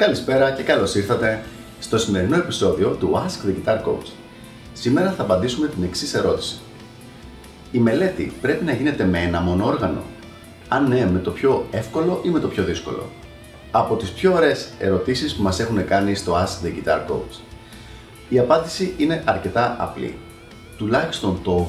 Καλησπέρα 0.00 0.50
και 0.50 0.62
καλώς 0.62 0.94
ήρθατε 0.94 1.42
στο 1.80 1.98
σημερινό 1.98 2.36
επεισόδιο 2.36 2.88
του 2.90 3.12
Ask 3.14 3.46
the 3.46 3.50
Guitar 3.50 3.76
Coach. 3.76 4.06
Σήμερα 4.72 5.12
θα 5.12 5.22
απαντήσουμε 5.22 5.66
την 5.66 5.82
εξής 5.82 6.14
ερώτηση. 6.14 6.60
Η 7.72 7.78
μελέτη 7.78 8.32
πρέπει 8.40 8.64
να 8.64 8.72
γίνεται 8.72 9.04
με 9.04 9.18
ένα 9.18 9.40
μόνο 9.40 9.66
όργανο; 9.66 10.02
Αν 10.68 10.88
ναι, 10.88 11.10
με 11.10 11.18
το 11.18 11.30
πιο 11.30 11.66
εύκολο 11.70 12.20
ή 12.24 12.28
με 12.28 12.40
το 12.40 12.48
πιο 12.48 12.64
δύσκολο; 12.64 13.10
Από 13.70 13.96
τις 13.96 14.10
πιο 14.10 14.32
ωραίες 14.32 14.68
ερωτήσεις 14.78 15.34
που 15.34 15.42
μας 15.42 15.60
έχουν 15.60 15.86
κάνει 15.86 16.14
στο 16.14 16.34
Ask 16.34 16.66
the 16.66 16.68
Guitar 16.68 16.98
Coach. 17.10 17.40
Η 18.28 18.38
απάντηση 18.38 18.94
είναι 18.96 19.22
αρκετά 19.26 19.76
απλή. 19.78 20.18
Τουλάχιστον 20.76 21.38
το 21.42 21.66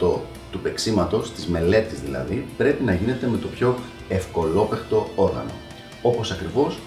80% 0.00 0.20
του 0.50 0.60
παίξήματος, 0.62 1.32
της 1.32 1.46
μελέτης 1.46 2.00
δηλαδή, 2.00 2.46
πρέπει 2.56 2.84
να 2.84 2.94
γίνεται 2.94 3.26
με 3.26 3.36
το 3.36 3.46
πιο 3.46 3.78
ευκολόπαιχτο 4.08 5.08
όργανο. 5.14 5.52
Όπως 6.02 6.30
ακριβώς 6.30 6.78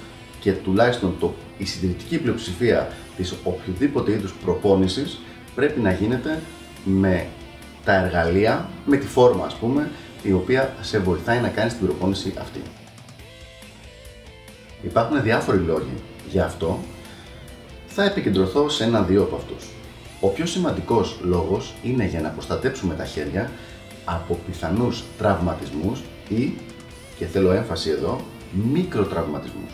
και 0.42 0.52
τουλάχιστον 0.52 1.16
το, 1.20 1.34
η 1.58 1.66
συντηρητική 1.66 2.18
πλειοψηφία 2.18 2.92
της 3.18 3.36
οποιοδήποτε 3.44 4.12
είδους 4.12 4.34
προπόνησης 4.44 5.20
πρέπει 5.56 5.80
να 5.80 5.92
γίνεται 5.92 6.42
με 6.84 7.28
τα 7.86 7.94
εργαλεία, 7.94 8.70
με 8.86 8.98
τη 8.98 9.06
φόρμα 9.08 9.46
ας 9.46 9.54
πούμε, 9.56 9.90
η 10.24 10.32
οποία 10.32 10.74
σε 10.82 11.00
βοηθάει 11.00 11.40
να 11.40 11.48
κάνεις 11.48 11.78
την 11.78 11.86
προπόνηση 11.86 12.34
αυτή. 12.40 12.62
Υπάρχουν 14.84 15.22
διάφοροι 15.22 15.58
λόγοι 15.58 15.94
γι' 16.30 16.40
αυτό. 16.40 16.80
Θα 17.88 18.04
επικεντρωθώ 18.04 18.70
σε 18.70 18.84
ένα-δύο 18.84 19.22
από 19.22 19.36
αυτούς. 19.36 19.70
Ο 20.20 20.28
πιο 20.28 20.46
σημαντικός 20.46 21.20
λόγος 21.24 21.74
είναι 21.84 22.06
για 22.06 22.22
να 22.22 22.30
προστατέψουμε 22.30 22.94
τα 22.96 23.06
χέρια 23.06 23.52
από 24.06 24.40
πιθανούς 24.46 25.04
τραυματισμούς 25.18 26.02
ή, 26.30 26.54
και 27.18 27.26
θέλω 27.26 27.52
έμφαση 27.52 27.90
εδώ, 27.90 28.22
μικροτραυματισμούς. 28.74 29.72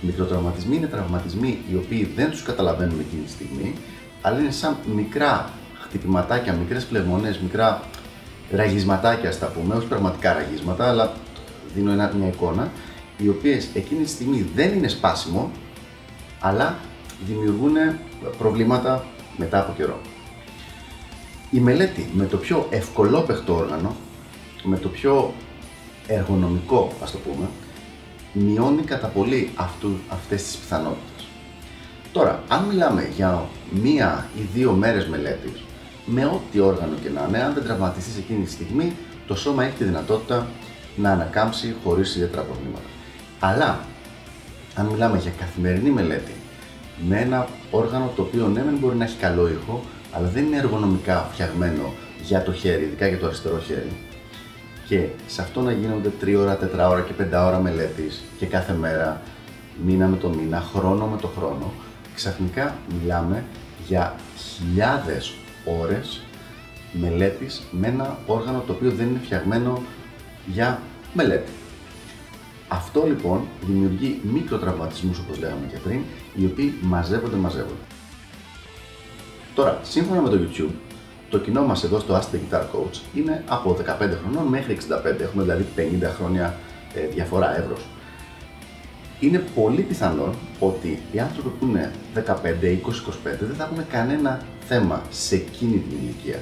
Μικροτραυματισμοί 0.00 0.76
είναι 0.76 0.86
τραυματισμοί 0.86 1.58
οι 1.70 1.74
οποίοι 1.76 2.12
δεν 2.16 2.30
τους 2.30 2.42
καταλαβαίνουμε 2.42 3.02
εκείνη 3.02 3.22
τη 3.22 3.30
στιγμή, 3.30 3.74
αλλά 4.22 4.38
είναι 4.38 4.50
σαν 4.50 4.76
μικρά 4.94 5.50
χτυπηματάκια, 5.80 6.52
μικρές 6.52 6.84
πλευμονές, 6.84 7.38
μικρά 7.38 7.82
ραγισματάκια, 8.50 9.32
στα 9.32 9.46
πούμε, 9.46 9.74
όχι 9.74 9.86
πραγματικά 9.86 10.32
ραγίσματα, 10.32 10.88
αλλά 10.88 11.12
δίνω 11.74 11.92
μια 11.92 12.28
εικόνα, 12.28 12.70
οι 13.18 13.28
οποίες 13.28 13.68
εκείνη 13.74 14.02
τη 14.02 14.10
στιγμή 14.10 14.50
δεν 14.54 14.72
είναι 14.72 14.88
σπάσιμο, 14.88 15.50
αλλά 16.40 16.76
δημιουργούν 17.26 17.74
προβλήματα 18.38 19.04
μετά 19.36 19.60
από 19.60 19.72
καιρό. 19.76 20.00
Η 21.50 21.60
μελέτη 21.60 22.10
με 22.14 22.24
το 22.24 22.36
πιο 22.36 22.66
ευκολόπαιχτο 22.70 23.54
όργανο, 23.54 23.96
με 24.62 24.76
το 24.76 24.88
πιο 24.88 25.34
εργονομικό 26.06 26.92
ας 27.02 27.10
το 27.10 27.18
πούμε, 27.18 27.48
μειώνει 28.32 28.82
κατά 28.82 29.06
πολύ 29.06 29.50
αυτού, 29.56 29.90
αυτές 30.08 30.42
τις 30.42 30.56
πιθανότητες. 30.56 31.26
Τώρα, 32.12 32.42
αν 32.48 32.64
μιλάμε 32.64 33.08
για 33.16 33.44
μία 33.70 34.28
ή 34.38 34.40
δύο 34.54 34.72
μέρες 34.72 35.06
μελέτης, 35.06 35.62
με 36.04 36.24
ό,τι 36.24 36.60
όργανο 36.60 36.94
και 37.02 37.10
να 37.10 37.24
είναι, 37.28 37.42
αν 37.42 37.54
δεν 37.54 37.64
τραυματιστείς 37.64 38.16
εκείνη 38.16 38.44
τη 38.44 38.50
στιγμή, 38.50 38.92
το 39.26 39.34
σώμα 39.34 39.64
έχει 39.64 39.76
τη 39.76 39.84
δυνατότητα 39.84 40.46
να 40.96 41.10
ανακάμψει 41.10 41.74
χωρίς 41.84 42.14
ιδιαίτερα 42.14 42.42
προβλήματα. 42.42 42.88
Αλλά, 43.40 43.80
αν 44.74 44.86
μιλάμε 44.86 45.18
για 45.18 45.30
καθημερινή 45.38 45.90
μελέτη, 45.90 46.32
με 47.08 47.20
ένα 47.20 47.48
όργανο 47.70 48.12
το 48.16 48.22
οποίο 48.22 48.46
ναι, 48.46 48.62
δεν 48.62 48.76
μπορεί 48.80 48.96
να 48.96 49.04
έχει 49.04 49.16
καλό 49.16 49.48
ήχο, 49.48 49.84
αλλά 50.12 50.28
δεν 50.28 50.44
είναι 50.44 50.56
εργονομικά 50.56 51.28
φτιαγμένο 51.32 51.92
για 52.22 52.42
το 52.42 52.52
χέρι, 52.52 52.82
ειδικά 52.82 53.08
για 53.08 53.18
το 53.18 53.26
αριστερό 53.26 53.58
χέρι. 53.58 53.92
Και 54.88 55.06
σε 55.26 55.42
αυτό 55.42 55.60
να 55.60 55.72
γίνονται 55.72 56.12
3 56.24 56.34
ώρα, 56.38 56.58
4 56.58 56.90
ώρα 56.90 57.00
και 57.00 57.12
5 57.12 57.46
ώρα 57.46 57.58
μελέτης 57.58 58.22
και 58.38 58.46
κάθε 58.46 58.72
μέρα, 58.72 59.20
μήνα 59.84 60.06
με 60.06 60.16
το 60.16 60.28
μήνα, 60.28 60.60
χρόνο 60.60 61.06
με 61.06 61.16
το 61.16 61.26
χρόνο, 61.26 61.72
ξαφνικά 62.14 62.76
μιλάμε 63.00 63.44
για 63.86 64.14
χιλιάδες 64.36 65.34
ώρες 65.80 66.22
μελέτης 66.92 67.62
με 67.70 67.86
ένα 67.86 68.18
όργανο 68.26 68.62
το 68.66 68.72
οποίο 68.72 68.90
δεν 68.90 69.06
είναι 69.08 69.20
φτιαγμένο 69.24 69.82
για 70.46 70.80
μελέτη. 71.12 71.52
Αυτό 72.68 73.04
λοιπόν 73.06 73.40
δημιουργεί 73.66 74.20
μικροτραυματισμούς 74.22 75.18
όπως 75.18 75.38
λέγαμε 75.38 75.66
και 75.72 75.78
πριν, 75.78 76.00
οι 76.34 76.44
οποίοι 76.44 76.74
μαζεύονται, 76.80 77.36
μαζεύονται. 77.36 77.84
Τώρα, 79.54 79.80
σύμφωνα 79.82 80.20
με 80.20 80.28
το 80.28 80.38
YouTube, 80.42 80.72
το 81.30 81.38
κοινό 81.38 81.62
μας 81.62 81.84
εδώ 81.84 81.98
στο 81.98 82.14
Ask 82.14 82.34
the 82.34 82.38
Guitar 82.38 82.60
Coach 82.60 83.00
είναι 83.14 83.42
από 83.48 83.76
15 83.84 83.84
χρονών 84.22 84.46
μέχρι 84.46 84.78
65, 85.16 85.20
έχουμε 85.20 85.42
δηλαδή 85.42 85.66
50 85.76 85.80
χρόνια 86.16 86.54
ε, 86.94 87.06
διαφορά 87.06 87.58
εύρος. 87.58 87.86
Είναι 89.20 89.38
πολύ 89.54 89.82
πιθανό 89.82 90.34
ότι 90.58 91.02
οι 91.12 91.20
άνθρωποι 91.20 91.48
που 91.48 91.66
είναι 91.66 91.92
15, 92.14 92.20
20, 92.20 92.24
25 92.24 92.28
δεν 93.22 93.54
θα 93.56 93.64
έχουν 93.64 93.86
κανένα 93.90 94.40
θέμα 94.68 95.02
σε 95.10 95.34
εκείνη 95.34 95.78
την 95.78 95.98
ηλικία. 96.02 96.38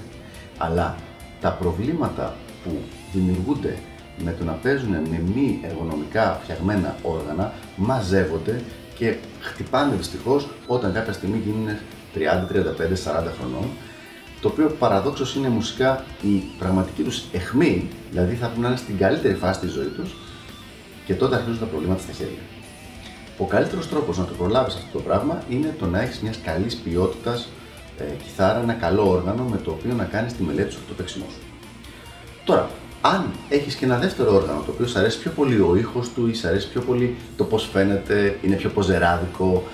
Αλλά 0.58 0.96
τα 1.40 1.50
προβλήματα 1.52 2.34
που 2.64 2.70
δημιουργούνται 3.12 3.76
με 4.24 4.34
το 4.38 4.44
να 4.44 4.52
παίζουν 4.52 4.90
με 4.90 5.22
μη 5.34 5.60
εργονομικά 5.62 6.40
φτιαγμένα 6.42 6.96
όργανα 7.02 7.52
μαζεύονται 7.76 8.62
και 8.94 9.16
χτυπάνε 9.40 9.94
δυστυχώς 9.96 10.48
όταν 10.66 10.92
κάποια 10.92 11.12
στιγμή 11.12 11.42
γίνουν 11.44 11.68
30, 12.14 12.18
35, 12.18 13.28
40 13.28 13.32
χρονών. 13.38 13.68
Το 14.40 14.48
οποίο 14.48 14.76
παραδόξως 14.78 15.34
είναι 15.34 15.48
μουσικά 15.48 16.04
η 16.22 16.42
πραγματική 16.58 17.02
τους 17.02 17.22
εχμή, 17.32 17.88
δηλαδή 18.10 18.34
θα 18.34 18.46
πρέπει 18.46 18.60
να 18.60 18.68
είναι 18.68 18.76
στην 18.76 18.98
καλύτερη 18.98 19.34
φάση 19.34 19.60
της 19.60 19.70
ζωής 19.70 19.92
τους 19.96 20.16
και 21.06 21.14
τότε 21.14 21.34
αρχίζουν 21.36 21.58
τα 21.58 21.66
προβλήματα 21.66 22.02
στα 22.02 22.12
χέρια. 22.12 22.38
Ο 23.38 23.44
καλύτερος 23.44 23.88
τρόπος 23.88 24.18
να 24.18 24.24
το 24.24 24.32
προλάβεις 24.34 24.74
αυτό 24.74 24.86
το 24.92 24.98
πράγμα 24.98 25.42
είναι 25.48 25.74
το 25.78 25.86
να 25.86 26.00
έχεις 26.00 26.20
μιας 26.20 26.38
καλής 26.44 26.76
ποιότητας 26.76 27.48
ε, 27.98 28.04
κιθάρα, 28.22 28.60
ένα 28.60 28.72
καλό 28.72 29.10
όργανο 29.10 29.42
με 29.42 29.56
το 29.56 29.70
οποίο 29.70 29.94
να 29.94 30.04
κάνεις 30.04 30.32
τη 30.32 30.42
μελέτη 30.42 30.72
σου 30.72 30.78
το 30.88 30.94
παίξιμό 30.94 31.26
σου. 31.30 31.38
Τώρα, 32.44 32.70
αν 33.00 33.30
έχεις 33.48 33.74
και 33.74 33.84
ένα 33.84 33.98
δεύτερο 33.98 34.34
όργανο 34.34 34.62
το 34.66 34.70
οποίο 34.70 34.86
σου 34.86 34.98
αρέσει 34.98 35.18
πιο 35.18 35.30
πολύ 35.30 35.60
ο 35.60 35.76
ήχος 35.76 36.08
του 36.08 36.28
ή 36.28 36.34
σου 36.34 36.48
αρέσει 36.48 36.68
πιο 36.68 36.80
πολύ 36.80 37.16
το 37.36 37.44
πώς 37.44 37.68
φαίνεται, 37.72 38.38
είναι 38.42 38.56
πιο 38.56 38.70
ποζεράδικο 38.70 39.64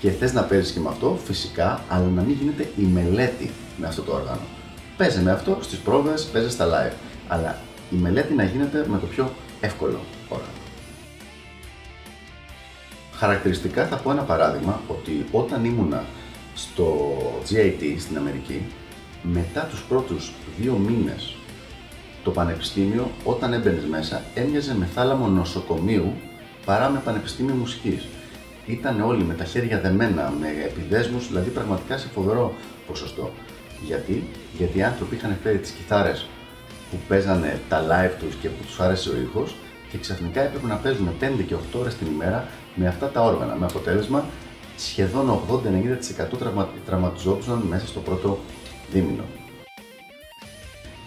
και 0.00 0.10
θες 0.10 0.32
να 0.32 0.42
παίζεις 0.42 0.72
και 0.72 0.80
με 0.80 0.88
αυτό, 0.88 1.18
φυσικά, 1.24 1.84
αλλά 1.88 2.06
να 2.14 2.22
μην 2.22 2.36
γίνεται 2.40 2.70
η 2.76 2.82
μελέτη 2.82 3.50
με 3.76 3.86
αυτό 3.86 4.02
το 4.02 4.12
όργανο. 4.12 4.40
Παίζει 4.96 5.20
με 5.20 5.30
αυτό 5.30 5.58
στις 5.60 5.78
πρόβες, 5.78 6.24
παίζει 6.24 6.50
στα 6.50 6.66
live. 6.66 6.96
Αλλά 7.28 7.58
η 7.90 7.96
μελέτη 7.96 8.34
να 8.34 8.44
γίνεται 8.44 8.86
με 8.88 8.98
το 8.98 9.06
πιο 9.06 9.32
εύκολο 9.60 10.00
όργανο. 10.28 10.50
Χαρακτηριστικά 13.12 13.86
θα 13.86 13.96
πω 13.96 14.10
ένα 14.10 14.22
παράδειγμα 14.22 14.80
ότι 14.88 15.26
όταν 15.32 15.64
ήμουνα 15.64 16.04
στο 16.54 17.16
GIT 17.50 17.96
στην 17.98 18.16
Αμερική, 18.16 18.62
μετά 19.22 19.60
τους 19.60 19.82
πρώτους 19.82 20.32
δύο 20.58 20.72
μήνες 20.72 21.36
το 22.24 22.30
πανεπιστήμιο 22.30 23.10
όταν 23.24 23.52
έμπαινες 23.52 23.84
μέσα 23.84 24.22
έμοιαζε 24.34 24.76
με 24.76 24.88
θάλαμο 24.94 25.26
νοσοκομείου 25.26 26.12
παρά 26.64 26.90
με 26.90 27.00
πανεπιστήμιο 27.04 27.54
μουσικής. 27.54 28.06
Ήταν 28.66 29.00
όλοι 29.00 29.24
με 29.24 29.34
τα 29.34 29.44
χέρια 29.44 29.80
δεμένα, 29.80 30.32
με 30.40 30.46
επιδέσμους, 30.64 31.28
δηλαδή 31.28 31.50
πραγματικά 31.50 31.98
σε 31.98 32.08
φοβερό 32.14 32.54
ποσοστό. 32.86 33.30
Γιατί, 33.86 34.24
Γιατί 34.56 34.78
οι 34.78 34.82
άνθρωποι 34.82 35.14
είχαν 35.14 35.36
φέρει 35.42 35.58
τις 35.58 35.70
κιθάρες 35.70 36.26
που 36.90 36.96
παίζανε 37.08 37.60
τα 37.68 37.86
live 37.90 38.12
τους 38.20 38.34
και 38.34 38.48
που 38.48 38.64
τους 38.64 38.80
άρεσε 38.80 39.10
ο 39.10 39.16
ήχος 39.16 39.56
και 39.90 39.98
ξαφνικά 39.98 40.40
έπρεπε 40.40 40.66
να 40.66 40.74
παίζουν 40.74 41.08
5 41.20 41.42
και 41.46 41.54
8 41.54 41.78
ώρες 41.78 41.94
την 41.94 42.06
ημέρα 42.06 42.46
με 42.74 42.86
αυτά 42.86 43.08
τα 43.08 43.20
όργανα, 43.22 43.54
με 43.54 43.66
αποτέλεσμα 43.66 44.24
σχεδόν 44.76 45.40
80-90% 45.50 46.62
τραυματιζόντουσαν 46.86 47.58
μέσα 47.68 47.86
στο 47.86 48.00
πρώτο 48.00 48.38
δίμηνο. 48.92 49.24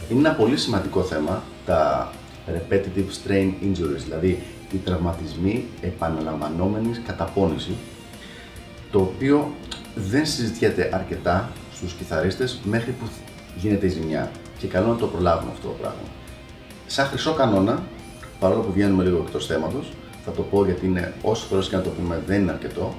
Είναι 0.10 0.20
ένα 0.20 0.34
πολύ 0.34 0.58
σημαντικό 0.58 1.02
θέμα 1.02 1.44
τα 1.66 2.12
repetitive 2.48 3.10
strain 3.24 3.52
injuries, 3.64 4.04
δηλαδή 4.04 4.40
οι 4.72 4.78
τραυματισμοί 4.78 5.66
επαναλαμβανόμενης 5.82 7.02
καταπώνησης, 7.06 7.76
το 8.92 9.00
οποίο 9.00 9.54
δεν 9.96 10.26
συζητιέται 10.26 10.90
αρκετά 10.94 11.50
στους 11.76 11.94
κιθαρίστες 11.94 12.60
μέχρι 12.64 12.92
που 12.92 13.06
γίνεται 13.56 13.86
η 13.86 13.90
ζημιά 13.90 14.32
και 14.58 14.68
καλό 14.68 14.88
να 14.88 14.96
το 14.96 15.08
προλάβουμε 15.08 15.52
αυτό 15.52 15.68
το 15.68 15.74
πράγμα. 15.74 16.08
Σαν 16.88 17.06
χρυσό 17.06 17.34
κανόνα, 17.34 17.84
παρόλο 18.40 18.62
που 18.62 18.72
βγαίνουμε 18.72 19.04
λίγο 19.04 19.24
εκτός 19.26 19.46
θέματος, 19.46 19.92
θα 20.26 20.32
το 20.32 20.42
πω 20.42 20.66
γιατί 20.66 20.86
είναι 20.86 21.14
όσο 21.22 21.46
φορές 21.46 21.68
και 21.68 21.76
να 21.76 21.82
το 21.82 21.90
πούμε 21.90 22.22
δεν 22.26 22.42
είναι 22.42 22.52
αρκετό, 22.52 22.96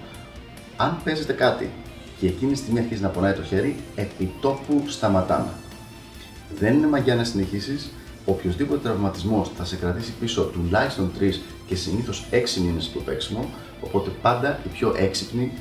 αν 0.76 0.98
παίζετε 1.04 1.32
κάτι 1.32 1.70
και 2.20 2.26
εκείνη 2.26 2.52
τη 2.52 2.58
στιγμή 2.58 2.78
αρχίζει 2.78 3.02
να 3.02 3.08
πονάει 3.08 3.32
το 3.32 3.42
χέρι, 3.42 3.76
επί 3.94 4.32
τόπου 4.40 4.84
σταματάμε. 4.88 5.50
Δεν 6.58 6.74
είναι 6.74 6.86
μαγιά 6.86 7.14
να 7.14 7.24
συνεχίσεις. 7.24 7.90
Οποιοδήποτε 8.24 8.80
τραυματισμός 8.80 9.50
θα 9.56 9.64
σε 9.64 9.76
κρατήσει 9.76 10.12
πίσω 10.20 10.42
τουλάχιστον 10.42 11.10
3 11.20 11.32
και 11.66 11.74
συνήθως 11.74 12.26
6 12.30 12.60
μήνες 12.60 12.84
στο 12.84 12.98
παίξιμο. 12.98 13.48
Οπότε 13.80 14.10
πάντα 14.22 14.60
η 14.64 14.68
πιο 14.68 14.94
έξυπνη 14.96 15.52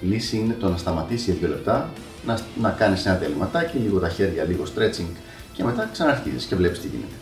λύση 0.00 0.36
είναι 0.36 0.56
το 0.60 0.68
να 0.68 0.76
σταματήσει 0.76 1.32
για 1.32 1.48
2 1.48 1.50
λεπτά, 1.50 1.90
να, 2.26 2.38
να 2.60 2.70
κάνεις 2.70 3.06
ένα 3.06 3.14
διαλυματάκι, 3.16 3.78
λίγο 3.78 3.98
τα 3.98 4.08
χέρια, 4.08 4.44
λίγο 4.44 4.64
stretching 4.64 5.16
και 5.52 5.64
μετά 5.64 5.88
ξαναρχίζεις 5.92 6.44
και 6.44 6.56
βλέπεις 6.56 6.80
τι 6.80 6.86
γίνεται. 6.86 7.14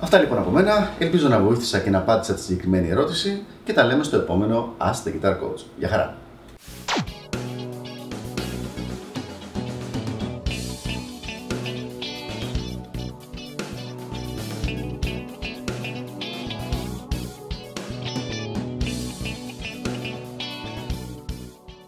Αυτά 0.00 0.18
λοιπόν 0.18 0.38
από 0.38 0.50
μένα. 0.50 0.90
Ελπίζω 0.98 1.28
να 1.28 1.40
βοήθησα 1.40 1.78
και 1.78 1.90
να 1.90 1.98
απάντησα 1.98 2.34
τη 2.34 2.40
συγκεκριμένη 2.40 2.88
ερώτηση 2.88 3.42
και 3.64 3.72
τα 3.72 3.84
λέμε 3.84 4.02
στο 4.02 4.16
επόμενο 4.16 4.74
Ask 4.78 5.08
the 5.08 5.12
Guitar 5.12 5.32
Coach. 5.32 5.64
Γεια 5.78 5.88
χαρά! 5.88 6.16